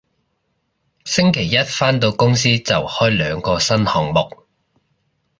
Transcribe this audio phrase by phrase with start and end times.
[1.05, 4.47] 星期一返到公司就開兩個新項目